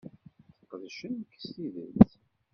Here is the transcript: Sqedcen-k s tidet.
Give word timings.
Sqedcen-k 0.61 1.31
s 1.43 1.45
tidet. 1.53 2.11